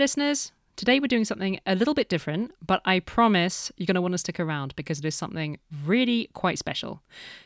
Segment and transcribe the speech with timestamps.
[0.00, 0.52] Listeners.
[0.76, 4.12] Today we're doing something a little bit different, but I promise you're going to want
[4.12, 7.02] to stick around because it is something really quite special.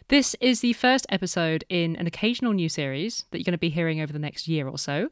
[0.07, 3.70] This is the first episode in an occasional new series that you're going to be
[3.70, 5.09] hearing over the next year or so.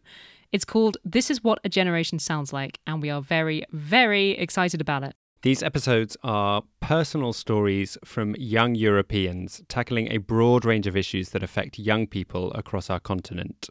[0.52, 4.80] It's called This is What a Generation Sounds Like, and we are very, very excited
[4.80, 5.16] about it.
[5.43, 11.43] These episodes are personal stories from young Europeans tackling a broad range of issues that
[11.43, 13.69] affect young people across our continent.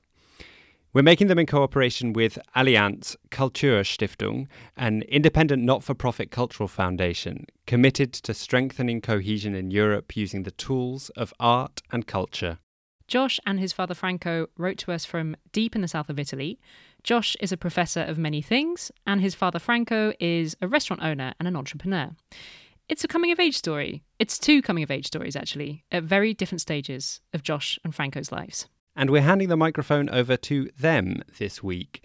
[0.94, 7.46] We're making them in cooperation with Allianz Kulturstiftung, an independent not for profit cultural foundation
[7.66, 12.60] committed to strengthening cohesion in Europe using the tools of art and culture.
[13.08, 16.60] Josh and his father Franco wrote to us from deep in the south of Italy.
[17.04, 21.34] Josh is a professor of many things, and his father Franco is a restaurant owner
[21.40, 22.12] and an entrepreneur.
[22.90, 24.04] It's a coming of age story.
[24.20, 28.34] It's two coming of age stories, actually, at very different stages of Josh and Franco's
[28.34, 28.68] lives.
[28.96, 32.04] And we're handing the microphone over to them this week.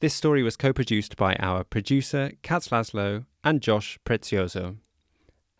[0.00, 4.76] This story was co produced by our producer, Katz Laszlo, and Josh Prezioso.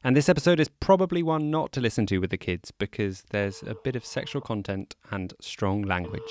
[0.05, 3.63] And this episode is probably one not to listen to with the kids because there's
[3.63, 6.23] a bit of sexual content and strong language.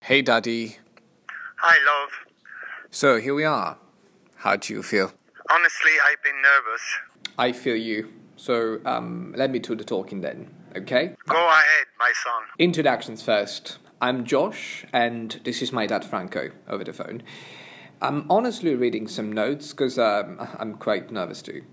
[0.00, 0.78] Hey, Daddy.
[1.58, 2.10] Hi, love.
[2.90, 3.76] So here we are.
[4.36, 5.12] How do you feel?
[5.50, 6.82] Honestly, I've been nervous.
[7.36, 8.12] I feel you.
[8.38, 11.16] So um, let me do the talking then, okay?
[11.26, 12.44] Go ahead, my son.
[12.56, 13.78] Introductions first.
[14.00, 17.24] I'm Josh, and this is my dad Franco over the phone.
[18.00, 21.64] I'm honestly reading some notes because um, I'm quite nervous too.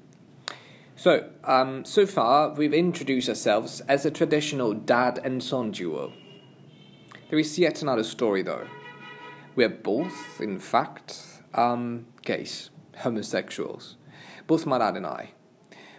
[0.95, 6.13] So, um, so far we've introduced ourselves as a traditional dad and son duo.
[7.29, 8.65] There is yet another story though.
[9.55, 11.21] We're both, in fact,
[11.53, 13.97] um, gays, homosexuals.
[14.47, 15.33] Both my dad and I.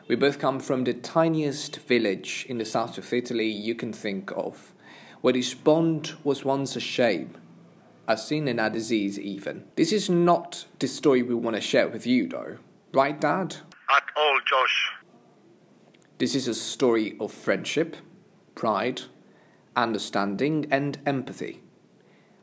[0.08, 4.30] We both come from the tiniest village in the south of Italy you can think
[4.36, 4.72] of,
[5.20, 7.36] where this bond was once a shame,
[8.06, 9.64] a sin and a disease even.
[9.74, 12.58] This is not the story we want to share with you though,
[12.92, 13.56] right dad?
[13.90, 14.92] At all, Josh.
[16.18, 17.96] This is a story of friendship,
[18.54, 19.02] pride,
[19.74, 21.62] understanding and empathy.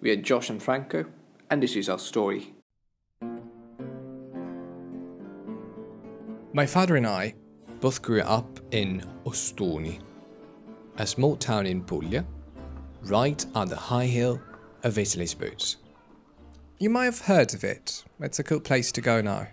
[0.02, 1.06] We are Josh and Franco,
[1.50, 2.54] and this is our story.
[6.52, 7.36] My father and I
[7.84, 10.00] both grew up in Ostuni,
[11.00, 12.26] a small town in Puglia,
[13.02, 14.40] right on the high hill
[14.84, 15.76] of Italy's boots.
[16.80, 19.48] You might have heard of it, it's a cool place to go now.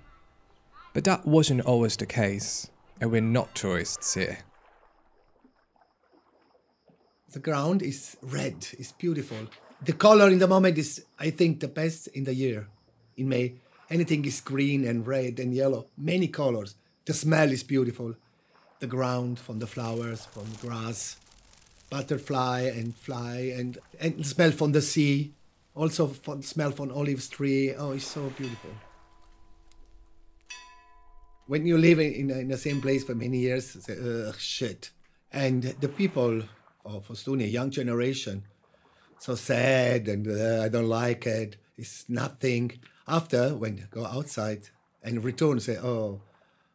[0.95, 2.71] But that wasn't always the case,
[3.01, 4.39] and we're not tourists here.
[7.33, 9.49] The ground is red, it's beautiful.
[9.83, 12.69] The color in the moment is, I think, the best in the year.
[13.17, 13.55] In May,
[13.91, 16.77] anything is green and red and yellow, many colors.
[17.11, 18.15] The smell is beautiful.
[18.79, 21.17] The ground from the flowers, from the grass,
[21.91, 25.35] butterfly and fly, and, and smell from the sea.
[25.75, 27.75] Also, from, smell from olive tree.
[27.75, 28.71] Oh, it's so beautiful.
[31.49, 34.93] When you live in, in the same place for many years, ugh, shit.
[35.33, 36.43] And the people
[36.85, 38.45] of Ostuni, young generation,
[39.19, 41.57] so sad and uh, I don't like it.
[41.77, 42.71] It's nothing.
[43.09, 44.69] After, when you go outside
[45.03, 46.21] and return, say, oh,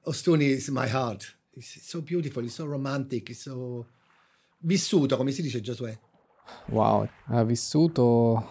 [0.06, 1.34] Ostuni is my heart.
[1.54, 3.86] It's so beautiful, it's so romantic, it's so
[4.66, 5.98] vissuto, come si dice Giosuè?
[6.70, 8.46] Wow, uh, vissuto.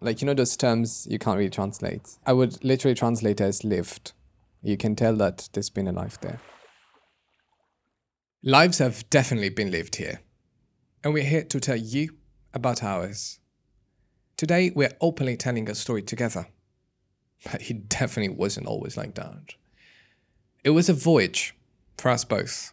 [0.00, 2.18] Like, you know, those terms you can't really translate.
[2.26, 4.12] I would literally translate as lived.
[4.62, 6.40] You can tell that there's been a life there.
[8.42, 10.20] Lives have definitely been lived here.
[11.02, 12.16] And we're here to tell you
[12.52, 13.40] about ours.
[14.36, 16.46] Today, we're openly telling a story together.
[17.50, 19.54] But it definitely wasn't always like that.
[20.64, 21.54] It was a voyage
[21.98, 22.72] for us both.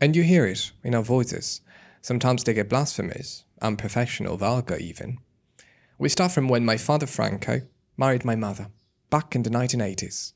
[0.00, 1.60] And you hear it in our voices.
[2.00, 5.18] Sometimes they get blasphemous, unprofessional, vulgar even.
[5.98, 7.60] We start from when my father Franco
[7.98, 8.68] married my mother,
[9.10, 10.32] back in the 1980s.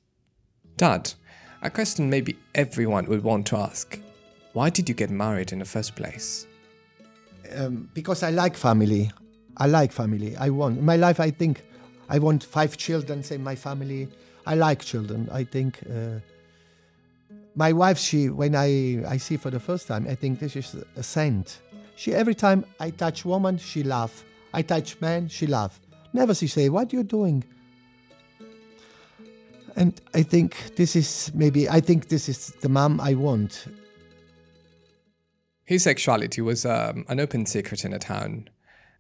[0.77, 1.15] Dad,
[1.63, 3.99] a question maybe everyone would want to ask.
[4.53, 6.47] Why did you get married in the first place?
[7.57, 9.11] Um, because I like family.
[9.57, 10.37] I like family.
[10.37, 11.63] I want, my life, I think
[12.11, 14.09] I want five children, say my family.
[14.45, 15.29] I like children.
[15.33, 16.21] I think uh,
[17.57, 20.77] my wife, she, when I, I see for the first time, I think this is
[20.95, 21.61] a saint.
[21.97, 24.25] She, every time I touch woman, she laugh.
[24.53, 25.81] I touch man, she laugh.
[26.13, 27.45] Never she say, what you doing?
[29.75, 33.67] And I think this is maybe, I think this is the mom I want.
[35.65, 38.51] His sexuality was um, an open secret in the town,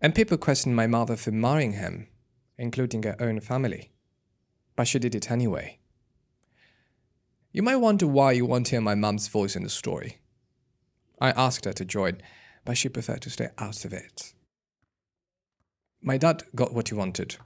[0.00, 2.08] and people questioned my mother for marrying him,
[2.58, 3.92] including her own family.
[4.76, 5.78] But she did it anyway.
[7.56, 10.18] You might wonder why you won't hear my mum's voice in the story.
[11.22, 12.20] I asked her to join,
[12.66, 14.34] but she preferred to stay out of it.
[16.02, 17.36] My dad got what he wanted.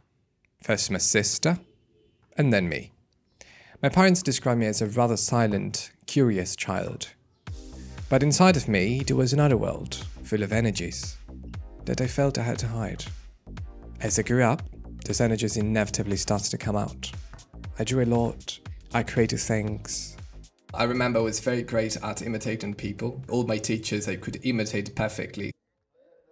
[0.64, 1.60] First my sister,
[2.36, 2.90] and then me.
[3.84, 7.10] My parents describe me as a rather silent, curious child.
[8.08, 11.18] But inside of me, there was another world, full of energies,
[11.84, 13.04] that I felt I had to hide.
[14.00, 14.62] As I grew up,
[15.04, 17.12] those energies inevitably started to come out.
[17.78, 18.58] I drew a lot,
[18.92, 20.16] I created things.
[20.74, 23.22] I remember I was very great at imitating people.
[23.28, 25.52] All my teachers I could imitate perfectly.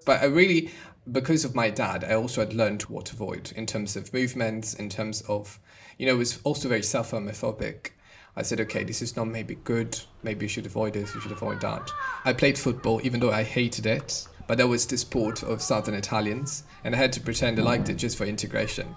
[0.05, 0.71] But I really,
[1.13, 4.75] because of my dad, I also had learned what to avoid in terms of movements,
[4.75, 5.61] in terms of,
[5.99, 7.91] you know, it was also very self homophobic.
[8.37, 9.99] I said, okay, this is not maybe good.
[10.25, 11.91] Maybe you should avoid this, you should avoid that.
[12.25, 15.95] I played football, even though I hated it, but that was the sport of Southern
[15.95, 18.97] Italians, and I had to pretend I liked it just for integration.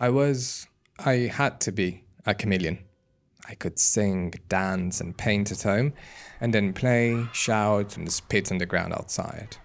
[0.00, 0.66] I was,
[0.98, 2.78] I had to be a chameleon.
[3.48, 5.92] I could sing, dance, and paint at home,
[6.40, 9.56] and then play, shout, and spit on the ground outside.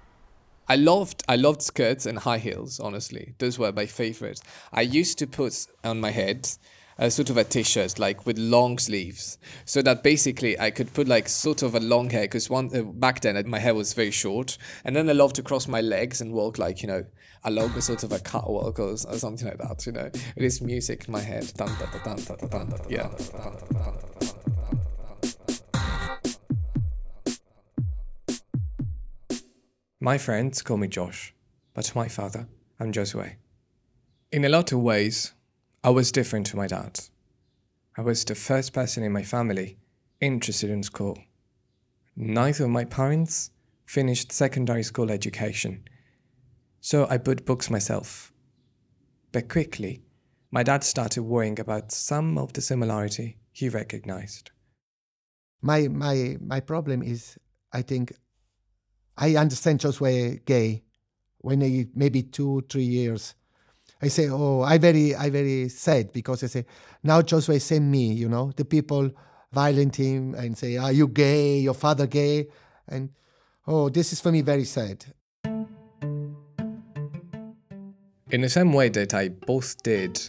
[0.67, 3.33] I loved I loved skirts and high heels, honestly.
[3.39, 4.41] Those were my favorites.
[4.71, 6.47] I used to put on my head
[7.01, 11.07] a sort of a t-shirt like with long sleeves so that basically I could put
[11.07, 14.11] like sort of a long hair because one uh, back then my hair was very
[14.11, 17.03] short and then I loved to cross my legs and walk like you know
[17.43, 20.61] along a sort of a catwalk or, or something like that you know it is
[20.61, 21.51] music in my head
[22.87, 23.09] yeah
[30.03, 31.31] My friends call me Josh,
[31.75, 32.47] but to my father,
[32.79, 33.35] I'm Josue.
[34.31, 35.33] In a lot of ways,
[35.83, 36.99] I was different to my dad.
[37.97, 39.79] I was the first person in my family
[40.19, 41.17] interested in school.
[42.15, 43.49] Neither of my parents
[43.85, 45.83] finished secondary school education,
[46.81, 48.31] so I bought books myself.
[49.31, 50.03] But quickly,
[50.51, 54.51] my dad started worrying about some of the similarity he recognized.
[55.61, 57.37] My my my problem is
[57.73, 58.13] I think
[59.17, 60.83] I understand Josue gay
[61.39, 63.33] when he maybe two three years.
[64.01, 66.65] I say oh I very I very sad because I say
[67.03, 69.11] now Josue same me you know the people
[69.51, 72.47] violent him and say are you gay your father gay
[72.87, 73.09] and
[73.67, 75.05] oh this is for me very sad.
[78.31, 80.21] In the same way that I both did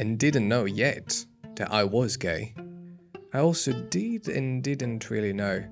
[0.00, 1.24] and didn't know yet
[1.54, 2.52] that I was gay,
[3.32, 5.64] I also did and didn't really know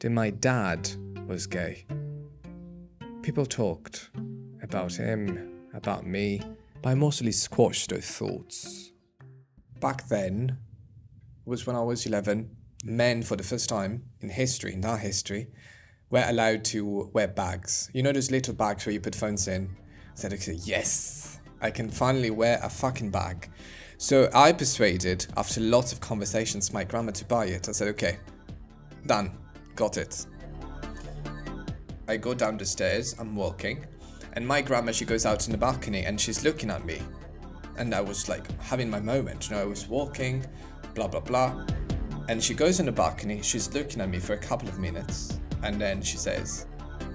[0.00, 0.86] that my dad
[1.26, 1.86] was gay.
[3.22, 4.10] People talked
[4.62, 6.42] about him, about me,
[6.84, 8.92] but I mostly squashed those thoughts.
[9.80, 10.58] Back then
[11.46, 12.54] was when I was 11.
[12.84, 15.48] Men, for the first time in history, in our history,
[16.10, 17.90] were allowed to wear bags.
[17.94, 19.74] You know those little bags where you put phones in?
[20.14, 23.50] So I said, yes, I can finally wear a fucking bag.
[23.96, 27.66] So I persuaded, after lots of conversations, my grandma to buy it.
[27.66, 28.18] I said, okay,
[29.06, 29.38] done,
[29.74, 30.26] got it.
[32.06, 33.86] I go down the stairs, I'm walking,
[34.34, 37.00] and my grandma, she goes out in the balcony and she's looking at me.
[37.76, 40.44] And I was like having my moment, you know, I was walking,
[40.94, 41.64] blah, blah, blah.
[42.28, 45.38] And she goes in the balcony, she's looking at me for a couple of minutes,
[45.62, 46.66] and then she says,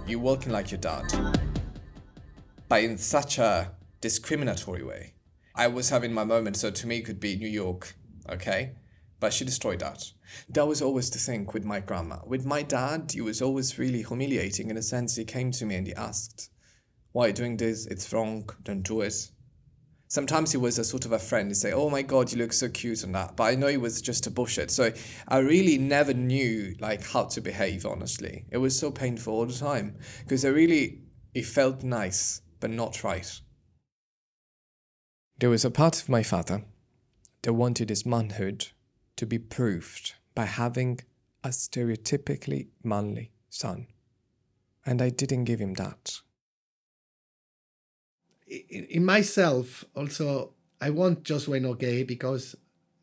[0.08, 1.06] You're walking like your dad.
[2.68, 3.72] But in such a
[4.02, 5.14] discriminatory way.
[5.56, 7.96] I was having my moment, so to me it could be New York,
[8.30, 8.74] okay?
[9.20, 10.12] But she destroyed that.
[10.50, 12.20] That was always the thing with my grandma.
[12.26, 15.18] With my dad, it was always really humiliating in a sense.
[15.18, 16.50] He came to me and he asked,
[17.12, 17.86] Why doing this?
[17.88, 19.32] It's wrong, don't do it.
[20.08, 21.50] Sometimes he was a sort of a friend.
[21.50, 23.36] He'd say, Oh my god, you look so cute and that.
[23.36, 24.72] But I know he was just a bullshit.
[24.72, 24.92] So
[25.28, 28.46] I really never knew like how to behave, honestly.
[28.52, 29.98] It was so painful all the time.
[30.24, 31.02] Because I really
[31.34, 33.40] it felt nice, but not right.
[35.38, 36.64] There was a part of my father
[37.44, 38.68] that wanted his manhood
[39.16, 41.00] to be proved by having
[41.44, 43.88] a stereotypically manly son.
[44.86, 46.20] And I didn't give him that.
[48.50, 52.56] In, myself also I want Josue no gay because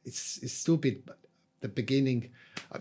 [0.04, 1.18] it's it's stupid but
[1.60, 2.30] the beginning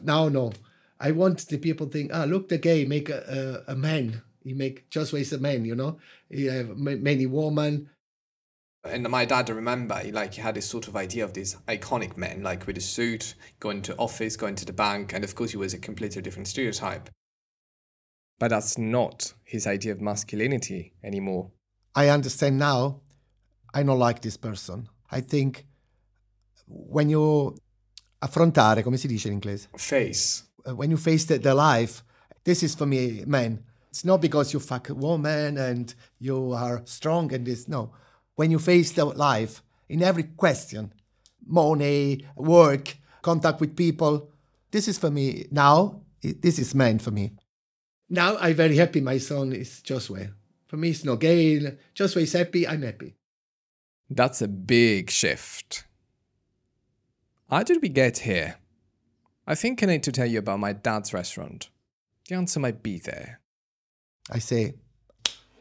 [0.01, 0.53] now no
[0.99, 4.53] I want the people think ah look the gay make a, a, a man he
[4.53, 7.89] make just is a man you know he have many woman
[8.85, 12.17] And my dad, remember, he, like he had this sort of idea of this iconic
[12.17, 15.49] man, like with a suit, going to office, going to the bank, and of course
[15.51, 17.09] he was a completely different stereotype.
[18.37, 21.49] But that's not his idea of masculinity anymore.
[21.95, 23.01] I understand now
[23.73, 25.65] I don't like this person I think
[26.67, 27.55] when you
[28.21, 30.43] affrontare come si dice in inglese Face.
[30.67, 32.03] uh, when you face the, the life,
[32.43, 33.63] this is for me, man.
[33.89, 37.67] It's not because you fuck a woman and you are strong and this.
[37.67, 37.91] No,
[38.35, 40.91] when you face the life in every question,
[41.45, 44.29] money, work, contact with people,
[44.71, 46.01] this is for me now.
[46.21, 47.31] This is man for me.
[48.09, 49.01] Now I'm very happy.
[49.01, 50.31] My son is Josue.
[50.75, 51.77] Me, it's no gain.
[51.93, 53.15] Joshua is happy, I'm happy.
[54.09, 55.85] That's a big shift.
[57.49, 58.57] How did we get here?
[59.47, 61.69] I think I need to tell you about my dad's restaurant.
[62.27, 63.39] The answer might be there.
[64.31, 64.73] I say,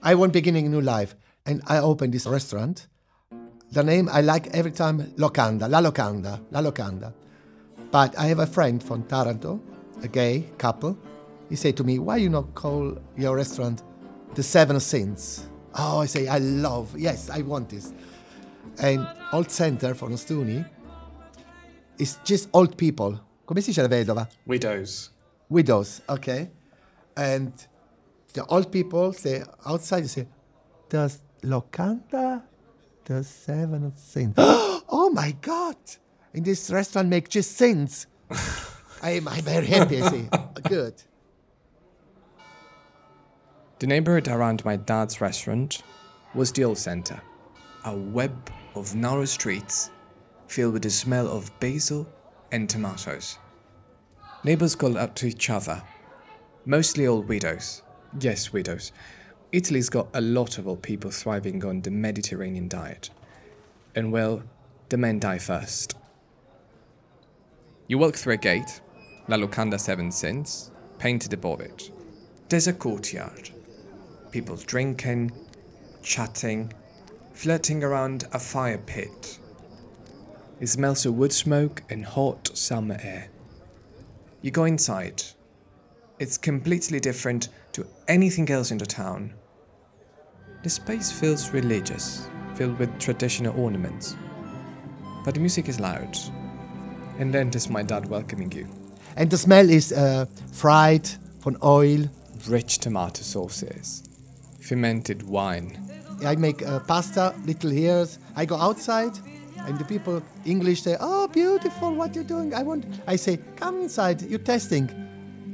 [0.02, 2.86] I want beginning a new life, and I open this restaurant.
[3.72, 7.12] The name I like every time, Locanda, La Locanda, La Locanda.
[7.90, 9.60] But I have a friend from Taranto,
[10.02, 10.98] a gay couple.
[11.48, 13.82] He said to me, why you not call your restaurant
[14.34, 15.46] The Seven Sins?
[15.76, 17.92] Oh, I say, I love, yes, I want this.
[18.78, 20.64] And Old Center for Ostuni
[21.98, 23.20] is just old people.
[23.46, 24.28] Come si dice la vedova?
[24.46, 25.10] Widows.
[25.48, 26.50] widows, okay?
[27.16, 27.52] And
[28.32, 30.26] the old people say outside, they say,
[30.88, 32.42] Does Locanda,
[33.04, 34.34] the seven sins?
[34.38, 35.76] oh my God!
[36.32, 38.06] In this restaurant make just sins.
[39.02, 40.28] I'm, I'm very happy, I say.
[40.68, 40.94] Good.
[43.80, 45.82] The neighborhood around my dad's restaurant
[46.32, 47.20] was the old center,
[47.84, 49.90] a web of narrow streets
[50.46, 52.06] filled with the smell of basil
[52.52, 53.38] and tomatoes.
[54.44, 55.82] Neighbors called out to each other,
[56.64, 57.82] mostly old widows.
[58.20, 58.92] Yes, widows.
[59.50, 63.10] Italy's got a lot of old people thriving on the Mediterranean diet.
[63.96, 64.42] And well,
[64.88, 65.94] the men die first.
[67.88, 68.80] You walk through a gate,
[69.26, 71.90] La Locanda Seven Sins, painted above it.
[72.48, 73.50] There's a courtyard.
[74.34, 75.30] People drinking,
[76.02, 76.72] chatting,
[77.34, 79.38] flirting around a fire pit.
[80.58, 83.28] It smells of wood smoke and hot summer air.
[84.42, 85.22] You go inside.
[86.18, 89.34] It's completely different to anything else in the town.
[90.64, 92.26] The space feels religious,
[92.56, 94.16] filled with traditional ornaments.
[95.24, 96.18] But the music is loud.
[97.20, 98.66] And then there's my dad welcoming you.
[99.16, 102.08] And the smell is uh, fried from oil.
[102.48, 104.02] Rich tomato sauces,
[104.64, 105.78] fermented wine,
[106.24, 108.18] I make uh, pasta, little ears.
[108.36, 109.12] I go outside,
[109.66, 111.94] and the people English say, "Oh, beautiful!
[111.94, 112.86] What you're doing?" I want.
[113.06, 114.22] I say, "Come inside.
[114.22, 114.88] You're testing."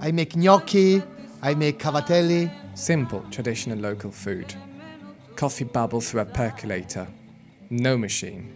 [0.00, 1.02] I make gnocchi.
[1.43, 2.50] I make cavatelli.
[2.75, 4.55] simple traditional local food.
[5.37, 7.07] Coffee bubble through a percolator.
[7.71, 8.52] No machine.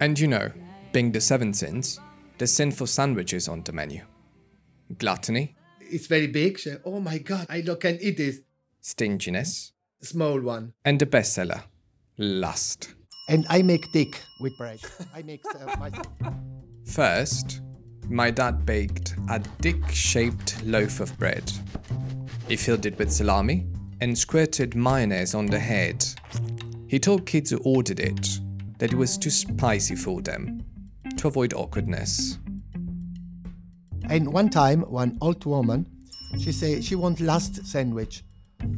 [0.00, 0.50] And you know,
[0.92, 2.00] being the seven sins,
[2.38, 4.02] the sinful sandwiches on the menu.
[4.98, 6.58] Gluttony, It's very big.
[6.58, 7.46] Say, oh my God!
[7.48, 8.40] I don't can eat this
[8.84, 9.72] stinginess,
[10.02, 10.74] small one.
[10.84, 11.62] and the bestseller,
[12.18, 12.94] lust.
[13.30, 14.78] And I make thick with bread.
[15.14, 16.06] I make uh, myself.
[16.84, 17.62] First,
[18.10, 21.50] my dad baked a dick shaped loaf of bread.
[22.46, 23.66] He filled it with salami
[24.02, 26.04] and squirted mayonnaise on the head.
[26.86, 28.38] He told kids who ordered it
[28.78, 30.62] that it was too spicy for them
[31.16, 32.38] to avoid awkwardness.
[34.10, 35.86] And one time, one old woman,
[36.38, 38.22] she say she want last sandwich.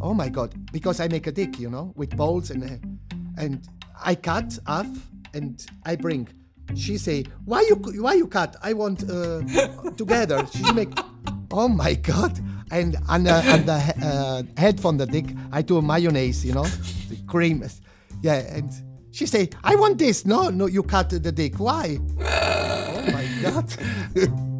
[0.00, 0.54] Oh my God!
[0.72, 2.98] Because I make a dick, you know, with balls and
[3.38, 3.68] and
[4.02, 4.88] I cut off
[5.34, 6.28] and I bring.
[6.74, 8.56] She say, why you why you cut?
[8.62, 9.42] I want uh,
[9.96, 10.46] together.
[10.52, 10.92] She make.
[11.52, 12.38] Oh my God!
[12.70, 13.72] And on the, on the
[14.04, 16.64] uh, head from the dick, I do mayonnaise, you know,
[17.08, 17.64] the cream.
[18.22, 18.70] Yeah, and
[19.12, 20.26] she say, I want this.
[20.26, 21.58] No, no, you cut the dick.
[21.58, 21.98] Why?
[22.18, 24.46] oh my God!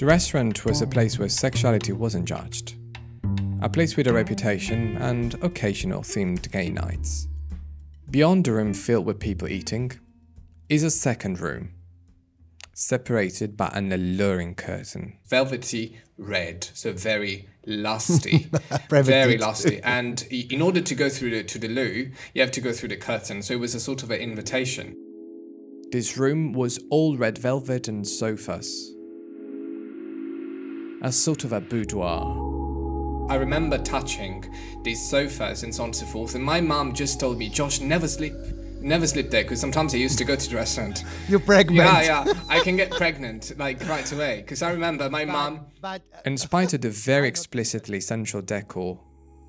[0.00, 2.76] The restaurant was a place where sexuality wasn't judged.
[3.60, 7.28] A place with a reputation and occasional themed gay nights.
[8.10, 9.92] Beyond the room filled with people eating
[10.70, 11.72] is a second room,
[12.72, 15.18] separated by an alluring curtain.
[15.28, 18.48] Velvety red, so very lusty.
[18.88, 19.82] Very lusty.
[19.82, 22.88] And in order to go through the, to the loo, you have to go through
[22.88, 23.42] the curtain.
[23.42, 24.96] So it was a sort of an invitation.
[25.92, 28.94] This room was all red velvet and sofas.
[31.02, 33.30] A sort of a boudoir.
[33.30, 34.44] I remember touching
[34.82, 37.80] these sofas and so on and so forth, and my mum just told me, Josh,
[37.80, 38.34] never sleep.
[38.82, 41.04] Never sleep there, because sometimes I used to go to the restaurant.
[41.28, 41.78] You're pregnant.
[41.78, 44.38] Yeah, yeah, I can get pregnant, like, right away.
[44.40, 45.66] Because I remember my mum.
[45.80, 48.98] But In spite of the very explicitly sensual decor,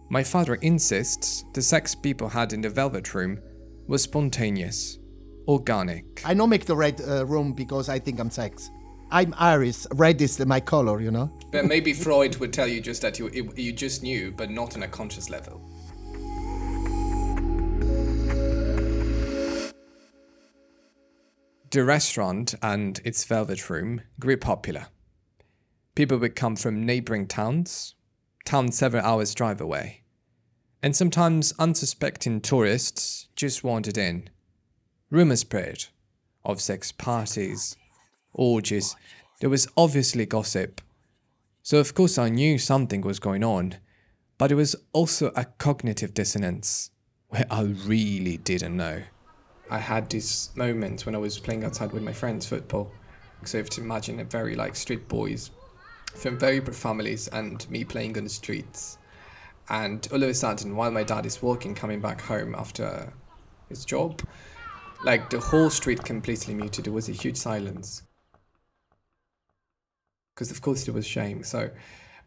[0.09, 3.39] my father insists the sex people had in the velvet room
[3.87, 4.99] was spontaneous,
[5.47, 6.21] organic.
[6.25, 8.69] I don't make the red uh, room because I think I'm sex.
[9.13, 9.85] I'm Irish.
[9.91, 11.29] Red is my color, you know.
[11.51, 14.83] But maybe Freud would tell you just that you you just knew, but not on
[14.83, 15.61] a conscious level.
[21.71, 24.87] The restaurant and its velvet room grew popular.
[25.93, 27.95] People would come from neighboring towns,
[28.45, 30.03] towns several hours' drive away,
[30.81, 34.29] and sometimes unsuspecting tourists just wandered in.
[35.09, 35.87] Rumors spread
[36.45, 37.75] of sex parties,
[38.33, 38.95] orgies.
[39.39, 40.81] There was obviously gossip.
[41.63, 43.75] So, of course, I knew something was going on,
[44.41, 46.89] But it was also a cognitive dissonance
[47.29, 49.03] where I really didn't know.
[49.69, 52.91] I had this moment when I was playing outside with my friends football.
[53.45, 55.51] So have to imagine a very like street boys
[56.15, 58.97] from very poor families and me playing on the streets.
[59.69, 63.13] And all of a sudden, while my dad is walking, coming back home after
[63.69, 64.21] his job,
[65.05, 66.85] like the whole street completely muted.
[66.85, 68.01] There was a huge silence.
[70.41, 71.43] Because, of course, there was shame.
[71.43, 71.69] So,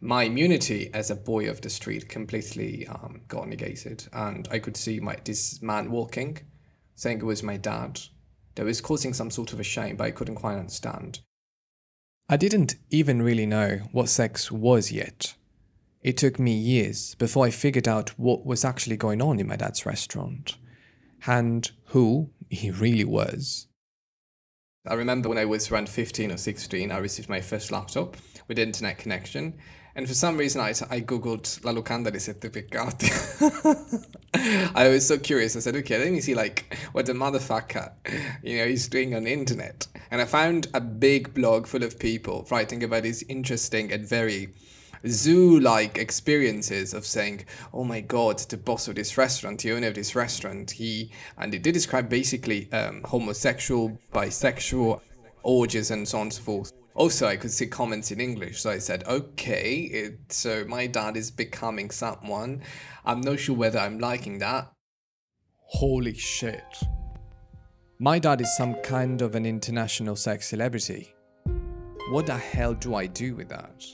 [0.00, 4.06] my immunity as a boy of the street completely um, got negated.
[4.12, 6.38] And I could see my this man walking,
[6.94, 8.00] saying it was my dad.
[8.54, 11.22] That was causing some sort of a shame, but I couldn't quite understand.
[12.28, 15.34] I didn't even really know what sex was yet.
[16.00, 19.56] It took me years before I figured out what was actually going on in my
[19.56, 20.56] dad's restaurant
[21.26, 23.66] and who he really was.
[24.86, 28.58] I remember when I was around 15 or 16, I received my first laptop with
[28.58, 29.54] internet connection.
[29.94, 33.08] And for some reason, I, I googled La Locanda di Sette Peccati.
[34.74, 35.56] I was so curious.
[35.56, 37.92] I said, okay, let me see like what the motherfucker,
[38.42, 39.86] you know, is doing on internet.
[40.10, 44.52] And I found a big blog full of people writing about these interesting and very
[45.06, 49.88] zoo like experiences of saying, oh my god, the boss of this restaurant, the owner
[49.88, 55.00] of this restaurant, he, and they did describe basically um, homosexual, bisexual
[55.42, 56.72] orgies and so on and so forth.
[56.94, 61.16] Also, I could see comments in English, so I said, okay, it, so my dad
[61.16, 62.62] is becoming someone.
[63.04, 64.70] I'm not sure whether I'm liking that.
[65.66, 66.62] Holy shit.
[67.98, 71.12] My dad is some kind of an international sex celebrity.
[72.10, 73.84] What the hell do I do with that?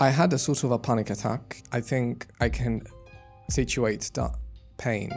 [0.00, 1.60] I had a sort of a panic attack.
[1.72, 2.82] I think I can
[3.50, 4.36] situate that
[4.76, 5.10] pain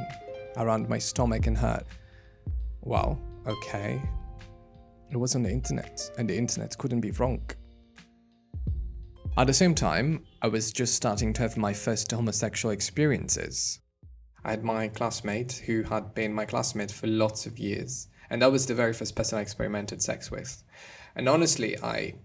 [0.58, 1.86] around my stomach and heart.
[2.82, 4.02] Well, okay.
[5.12, 7.48] It was on the internet, and the internet couldn't be wrong.
[9.38, 13.82] At the same time, I was just starting to have my first homosexual experiences.
[14.44, 18.52] I had my classmate who had been my classmate for lots of years, and that
[18.52, 20.63] was the very first person I experimented sex with.
[21.15, 22.15] And honestly, I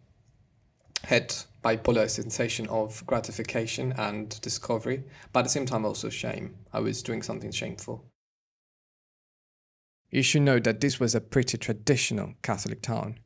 [1.05, 6.55] had bipolar sensation of gratification and discovery, but at the same time also shame.
[6.73, 8.05] I was doing something shameful.
[10.11, 13.19] You should know that this was a pretty traditional Catholic town.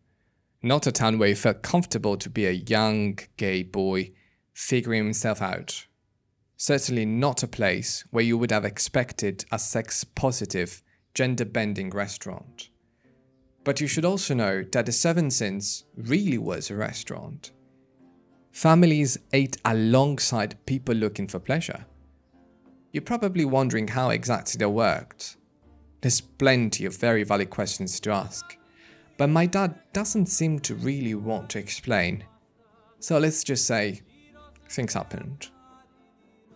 [0.63, 4.13] Not a town where you felt comfortable to be a young gay boy
[4.53, 5.87] figuring himself out.
[6.57, 10.83] Certainly not a place where you would have expected a sex positive,
[11.15, 12.69] gender bending restaurant.
[13.65, 17.53] But you should also know that the Seven Sins really was a restaurant.
[18.53, 21.87] Families ate alongside people looking for pleasure.
[22.93, 25.37] You're probably wondering how exactly that worked.
[26.01, 28.57] There's plenty of very valid questions to ask,
[29.17, 32.25] but my dad doesn't seem to really want to explain.
[32.99, 34.01] So let's just say
[34.69, 35.49] things happened.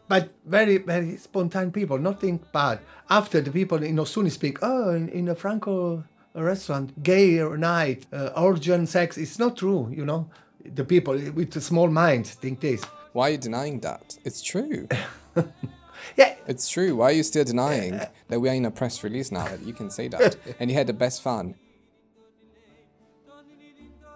[0.09, 2.81] But very, very spontaneous people, nothing bad.
[3.09, 6.05] After the people in Ostuni speak, oh, in, in a Franco
[6.35, 10.29] restaurant, gay night, uh, organ sex, it's not true, you know
[10.65, 12.83] the people with small mind think this.
[13.13, 14.19] Why are you denying that?
[14.25, 14.89] It's true.
[16.17, 16.35] yeah.
[16.47, 16.97] It's true.
[16.97, 19.73] Why are you still denying that we are in a press release now that you
[19.73, 20.37] can say that?
[20.61, 21.55] and you had the best fun.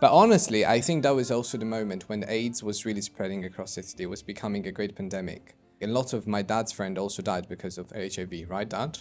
[0.00, 3.76] But honestly, I think that was also the moment when AIDS was really spreading across
[3.76, 4.04] Italy.
[4.04, 5.56] It was becoming a great pandemic.
[5.82, 8.98] A lot of my dad's friend also died because of HIV, right, Dad?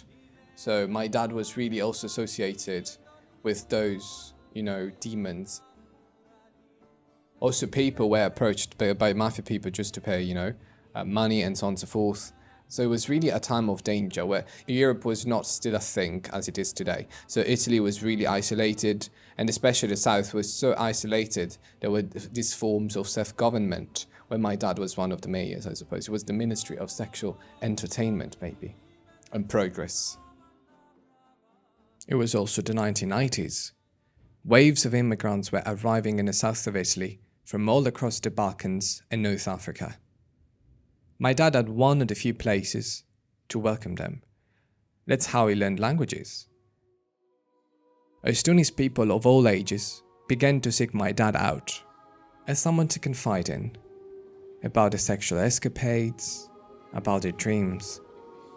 [0.56, 2.90] So my dad was really also associated
[3.44, 5.62] with those, you know, demons
[7.40, 10.54] also, people were approached by, by mafia people just to pay, you know,
[10.94, 12.32] uh, money and so on and so forth.
[12.66, 16.24] So it was really a time of danger where Europe was not still a thing
[16.32, 17.06] as it is today.
[17.26, 21.56] So Italy was really isolated, and especially the south was so isolated.
[21.80, 24.06] There were these forms of self-government.
[24.26, 26.06] Where my dad was one of the mayors, I suppose.
[26.06, 28.74] It was the Ministry of Sexual Entertainment, maybe,
[29.32, 30.18] and Progress.
[32.06, 33.72] It was also the 1990s.
[34.44, 39.02] Waves of immigrants were arriving in the south of Italy from all across the Balkans
[39.10, 39.96] and North Africa.
[41.18, 43.04] My dad had one of the few places
[43.48, 44.20] to welcome them.
[45.06, 46.46] That's how he learned languages.
[48.22, 51.82] Ostunian people of all ages began to seek my dad out
[52.46, 53.74] as someone to confide in
[54.62, 56.50] about their sexual escapades,
[56.92, 58.02] about their dreams,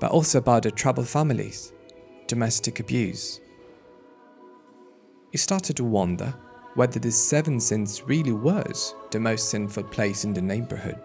[0.01, 1.71] but also about their troubled families,
[2.27, 3.39] domestic abuse.
[5.31, 6.35] He started to wonder
[6.75, 11.01] whether the Seven Sins really was the most sinful place in the neighborhood.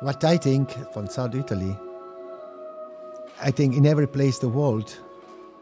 [0.00, 1.76] What I think from South Italy,
[3.40, 4.96] I think in every place in the world,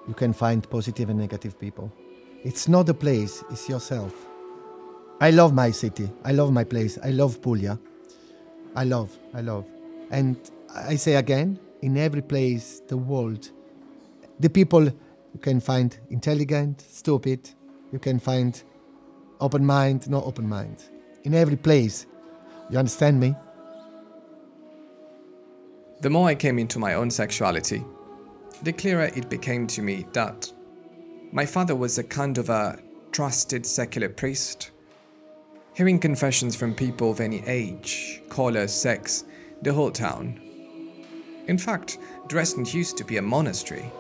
[0.07, 1.93] you can find positive and negative people.
[2.45, 4.15] It's not a place, it's yourself.
[5.21, 6.09] I love my city.
[6.25, 6.99] I love my place.
[7.03, 7.79] I love Puglia.
[8.77, 9.65] I love, I love.
[10.11, 10.37] And
[10.73, 13.51] I say again, in every place, the world,
[14.39, 17.51] the people you can find intelligent, stupid,
[17.93, 18.63] you can find
[19.41, 20.85] open mind, not open mind.
[21.25, 22.07] In every place.
[22.71, 23.35] You understand me?
[26.01, 27.85] The more I came into my own sexuality,
[28.63, 30.53] the clearer it became to me that
[31.33, 32.79] my father was a kind of a
[33.11, 34.71] trusted secular priest.
[35.75, 39.25] Hearing confessions from people of any age, color, sex,
[39.63, 40.41] the whole town.
[41.47, 43.91] In fact, Dresden used to be a monastery.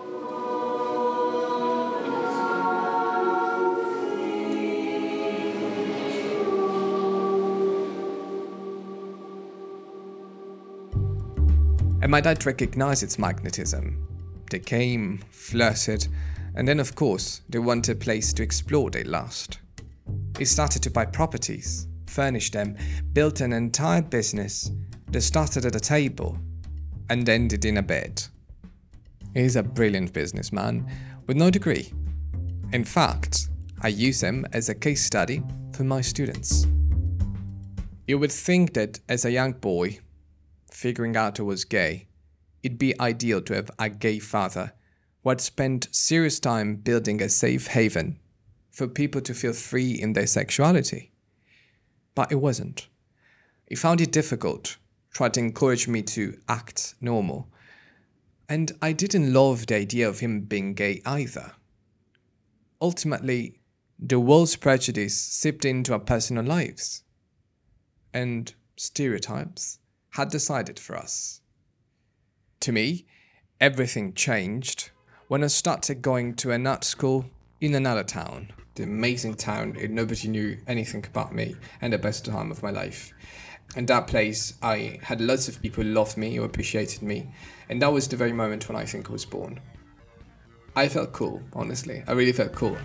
[12.00, 14.06] And my dad recognized its magnetism.
[14.50, 16.08] They came, flirted,
[16.54, 19.58] and then, of course, they wanted a place to explore they last.
[20.38, 22.76] He started to buy properties, furnish them,
[23.12, 24.70] built an entire business
[25.08, 26.38] that started at a table
[27.10, 28.22] and ended in a bed.
[29.34, 30.90] He's a brilliant businessman
[31.26, 31.92] with no degree.
[32.72, 33.48] In fact,
[33.80, 36.66] I use him as a case study for my students.
[38.06, 40.00] You would think that as a young boy,
[40.78, 42.06] figuring out I was gay,
[42.62, 44.72] it'd be ideal to have a gay father
[45.20, 48.16] who had spent serious time building a safe haven
[48.70, 51.10] for people to feel free in their sexuality.
[52.14, 52.86] But it wasn't.
[53.66, 54.76] He found it difficult,
[55.10, 57.48] tried to encourage me to act normal.
[58.48, 61.54] And I didn't love the idea of him being gay either.
[62.80, 63.58] Ultimately,
[63.98, 67.02] the world's prejudice seeped into our personal lives.
[68.14, 71.40] And stereotypes had decided for us.
[72.60, 73.06] To me,
[73.60, 74.90] everything changed
[75.28, 77.26] when I started going to an art school
[77.60, 78.52] in another town.
[78.74, 83.12] The amazing town, nobody knew anything about me, and the best time of my life.
[83.76, 87.28] And that place, I had lots of people loved me, or appreciated me,
[87.68, 89.60] and that was the very moment when I think I was born.
[90.74, 92.02] I felt cool, honestly.
[92.06, 92.76] I really felt cool.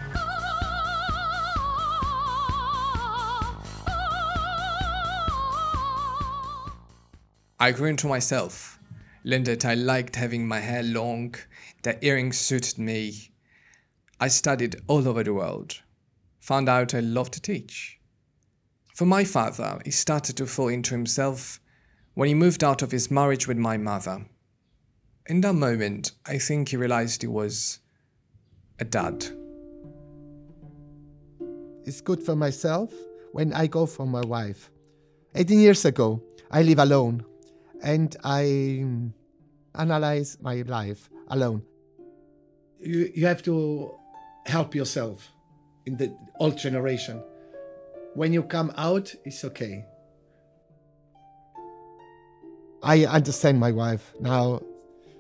[7.60, 8.80] I grew into myself.
[9.24, 11.36] Learned that I liked having my hair long,
[11.84, 13.32] that earrings suited me.
[14.20, 15.82] I studied all over the world.
[16.42, 18.00] Found out I loved to teach.
[18.96, 21.60] For my father, he started to fall into himself
[22.16, 24.26] when he moved out of his marriage with my mother.
[25.28, 27.80] In that moment, I think he realized he was
[28.80, 29.26] a dad.
[31.86, 32.94] It's good for myself
[33.32, 34.70] when I go for my wife.
[35.36, 37.26] 18 years ago, I live alone
[37.84, 38.86] and I
[39.76, 41.64] analyze my life alone.
[42.80, 43.92] You, you have to
[44.46, 45.30] help yourself
[45.86, 47.22] in the old generation.
[48.16, 49.86] When you come out, it's okay.
[52.82, 54.62] I understand my wife now.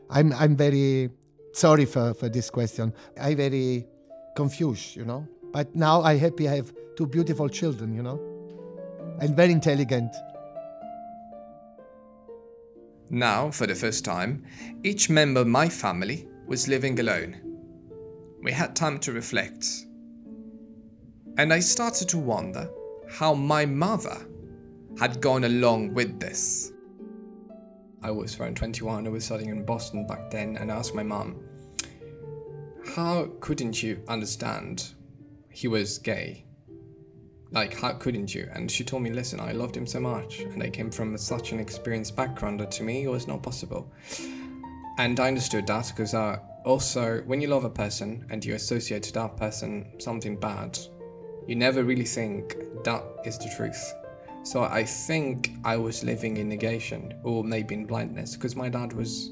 [0.09, 1.09] I'm I'm very
[1.53, 2.93] sorry for, for this question.
[3.19, 3.87] I'm very
[4.35, 5.27] confused, you know.
[5.51, 8.19] But now I happy I have two beautiful children, you know,
[9.21, 10.13] and very intelligent.
[13.13, 14.43] Now, for the first time,
[14.81, 17.39] each member of my family was living alone.
[18.41, 19.67] We had time to reflect.
[21.37, 22.67] And I started to wonder
[23.11, 24.17] how my mother
[24.97, 26.71] had gone along with this.
[28.01, 31.03] I was around 21, I was studying in Boston back then, and I asked my
[31.03, 31.39] mom,
[32.95, 34.95] How couldn't you understand
[35.51, 36.47] he was gay?
[37.53, 38.49] Like, how couldn't you?
[38.53, 41.51] And she told me, Listen, I loved him so much, and I came from such
[41.51, 43.91] an experienced background that to me it was not possible.
[44.97, 49.03] And I understood that because uh, also, when you love a person and you associate
[49.03, 50.77] to that person something bad,
[51.47, 53.93] you never really think that is the truth.
[54.43, 58.93] So I think I was living in negation or maybe in blindness because my dad
[58.93, 59.31] was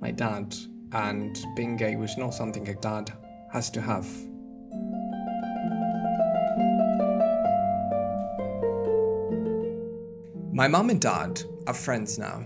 [0.00, 0.54] my dad
[0.92, 3.12] and being gay was not something a dad
[3.52, 4.06] has to have.
[10.54, 12.44] My mom and dad are friends now.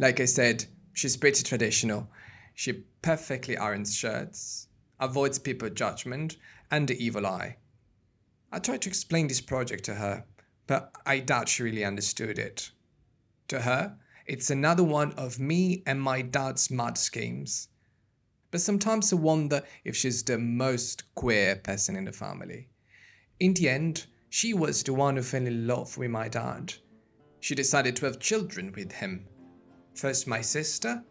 [0.00, 2.10] Like I said, she's pretty traditional.
[2.56, 4.66] She perfectly irons shirts,
[4.98, 6.36] avoids people judgment,
[6.72, 7.58] and the evil eye.
[8.50, 10.24] I tried to explain this project to her,
[10.66, 12.72] but I doubt she really understood it.
[13.46, 13.96] To her,
[14.26, 17.68] it's another one of me and my dad's mud schemes.
[18.50, 22.66] But sometimes I wonder if she's the most queer person in the family.
[23.38, 26.74] In the end, she was the one who fell in love with my dad.
[27.40, 29.26] She decided to have children with him.
[29.94, 31.02] First my sister,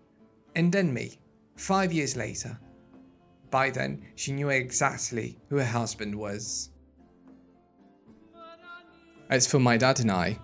[0.55, 1.19] and then me,
[1.55, 2.59] five years later.
[3.49, 6.71] By then, she knew exactly who her husband was.
[9.29, 10.39] As for my dad and I,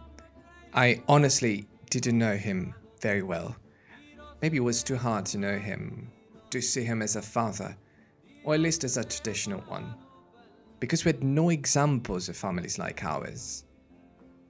[0.74, 3.56] I honestly didn't know him very well.
[4.42, 6.12] Maybe it was too hard to know him,
[6.50, 7.78] to see him as a father,
[8.44, 9.96] or at least as a traditional one,
[10.80, 13.66] because we had no examples of families like ours.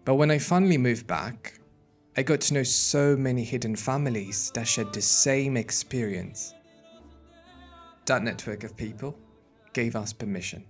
[0.06, 1.60] But when I finally moved back,
[2.18, 6.54] I got to know so many hidden families that shared the same experience.
[8.06, 9.18] That network of people
[9.72, 10.66] gave us permission.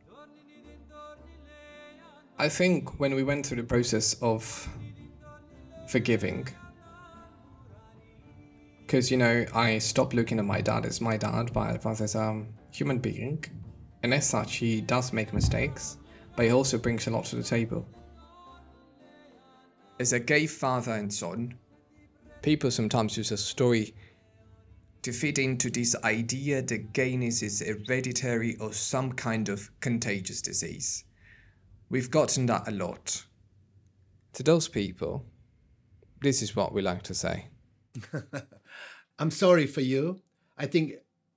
[2.38, 4.69] I think when we went through the process of
[5.88, 6.48] forgiving,
[8.82, 12.43] because you know, I stopped looking at my dad as my dad, but as a
[12.72, 13.43] human being,
[14.04, 15.98] and as such, he does make mistakes,
[16.36, 17.88] but he also brings a lot to the table.
[20.00, 21.54] As a gay father and son,
[22.42, 23.94] people sometimes use a story
[25.04, 31.04] to fit into this idea that gayness is hereditary or some kind of contagious disease.
[31.90, 33.26] We've gotten that a lot.
[34.34, 35.26] To those people,
[36.22, 37.50] this is what we like to say.
[39.20, 40.22] I'm sorry for you.
[40.58, 40.94] I think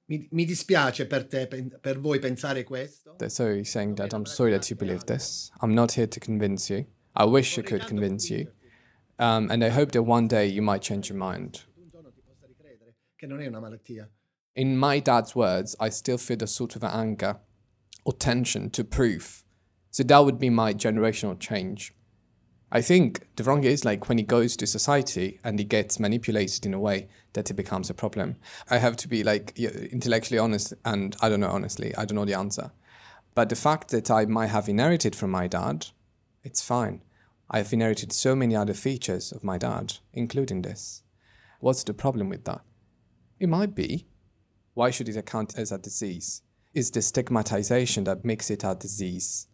[0.09, 3.17] mi, mi dispiace per te, per voi pensare questo.
[3.29, 5.51] So he's saying that I'm sorry that you believe this.
[5.61, 6.87] I'm not here to convince you.
[7.17, 8.49] I wish I could convince you.
[9.19, 11.63] Um, and I hope that one day you might change your mind.
[14.55, 17.39] In my dad's words, I still feel a sort of anger
[18.05, 19.43] or tension to prove.
[19.91, 21.95] So that would be my generational change.
[22.71, 26.67] I think the wrong is like when he goes to society and he gets manipulated
[26.67, 28.37] in a way that it becomes a problem.
[28.69, 32.25] I have to be like intellectually honest, and I don't know honestly, I don't know
[32.25, 32.73] the answer.
[33.35, 35.87] But the fact that I might have inherited from my dad,
[36.43, 37.03] it's fine.
[37.49, 41.03] I've inherited so many other features of my dad, including this.
[41.61, 42.63] What's the problem with that?
[43.39, 44.07] It might be.
[44.75, 46.43] Why should it account as a disease?
[46.75, 49.47] It's the stigmatization that makes it a disease.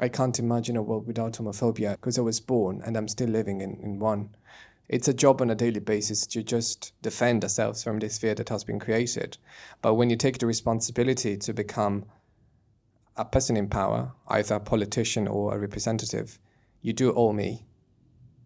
[0.00, 3.60] I can't imagine a world without homophobia because I was born and I'm still living
[3.60, 4.34] in, in one.
[4.88, 8.50] It's a job on a daily basis to just defend ourselves from this fear that
[8.50, 9.38] has been created.
[9.82, 12.04] But when you take the responsibility to become
[13.16, 16.38] a person in power, either a politician or a representative,
[16.82, 17.66] you do owe me.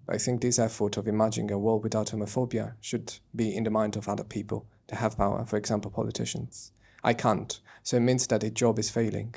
[0.09, 3.97] I think this effort of imagining a world without homophobia should be in the mind
[3.97, 6.73] of other people that have power, for example, politicians.
[7.03, 9.35] I can't, so it means that a job is failing.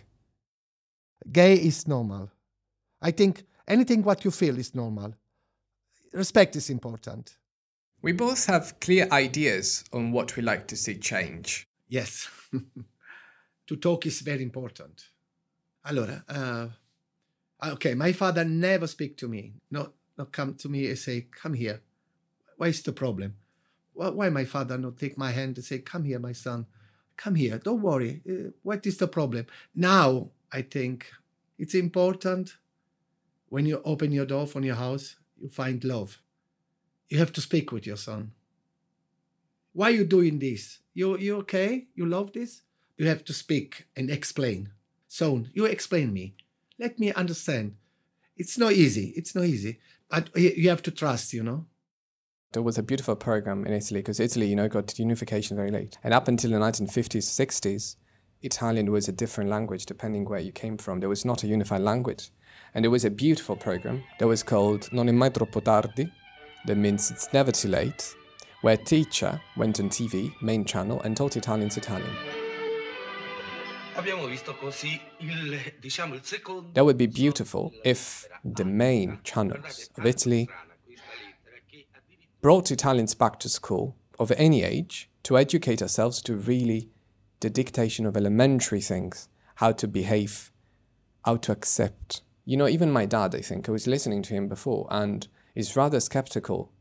[1.31, 2.31] Gay is normal.
[3.01, 5.13] I think anything what you feel is normal.
[6.11, 7.37] Respect is important.
[8.01, 11.67] We both have clear ideas on what we like to see change.
[11.87, 12.27] Yes.
[13.67, 15.05] to talk is very important.
[15.85, 16.69] Allora, uh,
[17.73, 19.53] okay, my father never speak to me.
[19.69, 21.81] No, not come to me and say, come here.
[22.57, 23.35] What is the problem?
[23.93, 26.65] Why, my father not take my hand and say, come here, my son.
[27.15, 27.59] Come here.
[27.59, 28.21] Don't worry.
[28.27, 29.45] Uh, what is the problem?
[29.75, 31.11] Now, I think
[31.59, 32.57] it's important
[33.49, 36.19] when you open your door from your house, you find love.
[37.09, 38.31] You have to speak with your son.
[39.73, 40.79] Why you doing this?
[40.93, 41.87] You you okay?
[41.93, 42.63] You love this?
[42.97, 44.69] You have to speak and explain.
[45.13, 46.33] Son, you explain me.
[46.79, 47.75] Let me understand.
[48.35, 49.13] It's not easy.
[49.15, 49.79] It's not easy.
[50.09, 51.67] But you you have to trust, you know.
[52.53, 55.99] There was a beautiful program in Italy because Italy, you know, got unification very late.
[56.03, 57.95] And up until the 1950s, 60s,
[58.41, 60.99] Italian was a different language depending where you came from.
[60.99, 62.31] There was not a unified language.
[62.73, 66.11] And there was a beautiful program that was called Non è mai troppo tardi,
[66.65, 68.15] that means it's never too late,
[68.63, 72.32] where a teacher went on TV, main channel, and taught Italians Italian.
[76.73, 80.49] That would be beautiful if the main channels of Italy
[82.41, 86.89] brought Italians back to school of any age to educate ourselves to really
[87.39, 90.51] the dictation of elementary things, how to behave,
[91.25, 92.21] how to accept.
[92.45, 95.75] You know, even my dad, I think, I was listening to him before and is
[95.75, 96.71] rather skeptical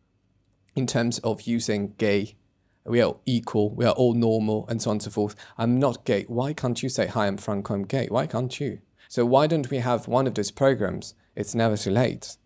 [0.75, 2.37] in terms of using gay.
[2.85, 5.37] We are equal, we are all normal, and so on and so forth.
[5.57, 6.25] I'm not gay.
[6.27, 8.09] Why can't you say, Hi, I'm Franco, I'm gay?
[8.09, 8.81] Why can't you?
[9.09, 11.15] So, why don't we have one of those programs?
[11.37, 12.37] It's never too late.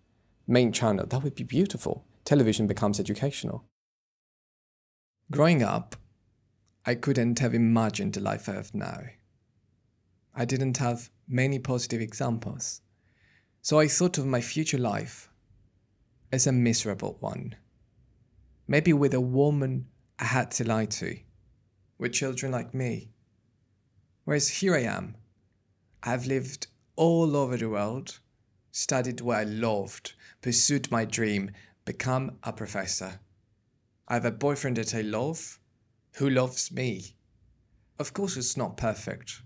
[0.46, 2.05] Main channel, that would be beautiful.
[2.25, 3.64] Television becomes educational.
[5.31, 5.96] Growing up,
[6.85, 9.01] I couldn't have imagined the life I have now.
[10.35, 12.83] I didn't have many positive examples.
[13.62, 15.31] So I thought of my future life
[16.31, 17.57] as a miserable one.
[18.68, 19.87] Maybe with a woman
[20.18, 21.18] I had to lie to,
[21.98, 23.11] with children like me.
[24.24, 25.16] Whereas here I am.
[26.02, 28.20] I've lived all over the world,
[28.72, 31.50] studied what I loved, pursued my dream,
[31.85, 33.20] become a professor.
[34.09, 35.61] I have a boyfriend that I love,
[36.16, 37.16] who loves me.
[37.98, 39.42] Of course, it's not perfect,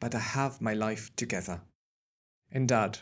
[0.00, 1.60] but I have my life together.
[2.50, 2.98] And dad,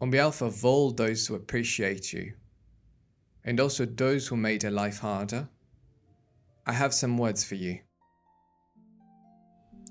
[0.00, 2.34] On behalf of all those who appreciate you,
[3.44, 5.48] and also those who made your life harder,
[6.66, 7.80] I have some words for you.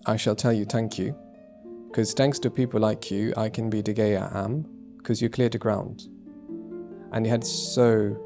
[0.06, 1.16] I shall tell you thank you,
[1.88, 4.66] because thanks to people like you, I can be the gay I am,
[4.98, 6.08] because you cleared the ground.
[7.12, 8.18] And you had so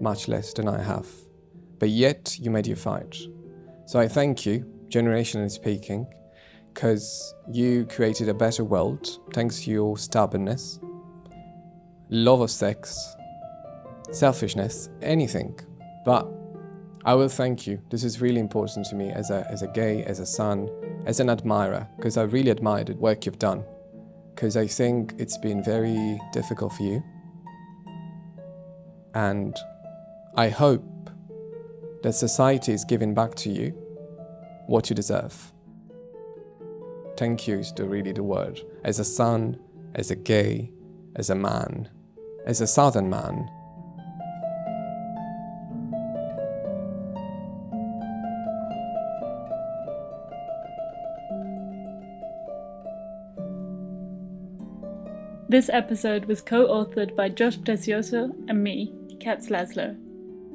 [0.00, 1.08] much less than I have,
[1.78, 3.16] but yet you made your fight.
[3.86, 6.06] So I thank you, generationally speaking,
[6.72, 10.78] because you created a better world thanks to your stubbornness,
[12.10, 13.16] love of sex,
[14.12, 15.58] selfishness, anything.
[16.04, 16.28] But
[17.04, 17.80] I will thank you.
[17.90, 20.70] This is really important to me as a, as a gay, as a son,
[21.06, 23.64] as an admirer, because I really admire the work you've done.
[24.34, 27.02] Because I think it's been very difficult for you.
[29.14, 29.56] And
[30.36, 31.10] I hope
[32.02, 33.70] that society is giving back to you
[34.66, 35.52] what you deserve.
[37.16, 38.60] Thank you is the, really the word.
[38.82, 39.60] As a son,
[39.94, 40.72] as a gay,
[41.16, 41.88] as a man,
[42.44, 43.48] as a southern man,
[55.46, 59.94] This episode was co authored by Josh Prezioso and me, Katz Laszlo.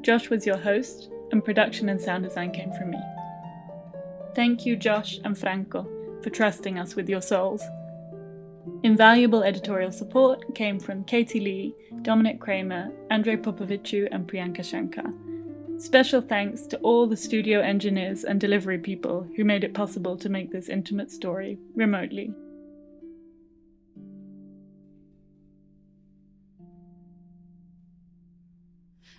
[0.02, 3.00] Josh was your host, and production and sound design came from me.
[4.34, 5.88] Thank you, Josh and Franco,
[6.24, 7.64] for trusting us with your souls.
[8.82, 15.14] Invaluable editorial support came from Katy Lee, Dominic Kraemer, Andrei Popoviciu, and Priyanka Shankar.
[15.78, 20.30] Special thanks to all the studio engineers and delivery people who made it possible to
[20.30, 22.34] make this intimate story remotely.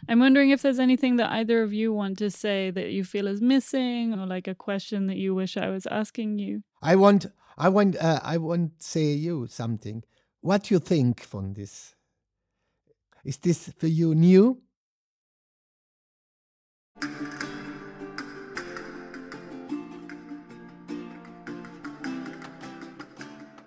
[0.08, 3.26] I'm wondering if there's anything that either of you want to say that you feel
[3.26, 6.62] is missing or like a question that you wish I was asking you.
[6.82, 7.26] I want,
[7.58, 10.02] I want, uh, I want say you something.
[10.40, 11.94] What do you think from this?
[13.24, 14.62] Is this for you new?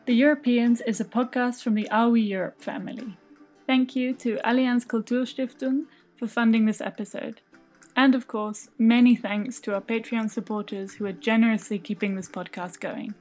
[0.05, 3.15] The Europeans is a podcast from the Are We Europe family.
[3.65, 5.85] Thank you to Allianz Kulturstiftung
[6.23, 7.41] for funding this episode.
[7.97, 12.79] And of course, many thanks to our Patreon supporters who are generously keeping this podcast
[12.79, 13.13] going.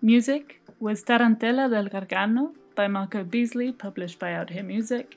[0.00, 5.14] Music was Tarantella del Gargano by Marco Beasley, published by Out Here Music,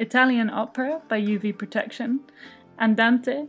[0.00, 2.20] Italian Opera by UV Protection,
[2.78, 3.48] Andante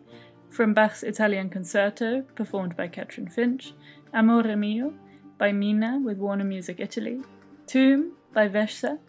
[0.49, 3.73] from Bach's Italian Concerto, performed by Catrin Finch,
[4.13, 4.93] Amore Mio
[5.37, 7.21] by Mina with Warner Music Italy,
[7.67, 8.99] Tomb by Veshza,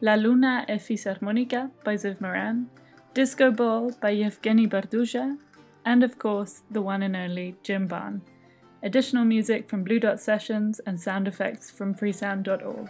[0.00, 2.70] La Luna e Fisarmonica by Ziv Moran,
[3.12, 5.36] Disco Ball by Evgeny Barduzha,
[5.84, 8.22] and of course, the one and only Jim Barne.
[8.84, 12.88] Additional music from Blue Dot Sessions and sound effects from freesound.org.